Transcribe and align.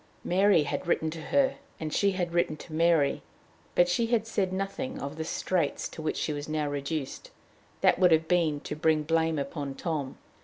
Mary 0.23 0.63
had 0.63 0.87
written 0.87 1.11
to 1.11 1.21
her, 1.21 1.57
and 1.79 1.93
she 1.93 2.13
had 2.13 2.33
written 2.33 2.57
to 2.57 2.73
Mary; 2.73 3.21
but 3.75 3.87
she 3.87 4.07
had 4.07 4.25
said 4.25 4.51
nothing 4.51 4.99
of 4.99 5.15
the 5.15 5.23
straits 5.23 5.87
to 5.87 6.01
which 6.01 6.17
she 6.17 6.33
was 6.33 6.49
reduced; 6.49 7.29
that 7.81 7.99
would 7.99 8.11
have 8.11 8.27
been 8.27 8.59
to 8.61 8.75
bring 8.75 9.03
blame 9.03 9.37
upon 9.37 9.75
Tom. 9.75 10.17